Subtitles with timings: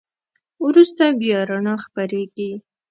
[0.65, 2.51] وروسته بیا رڼا خپرېږي.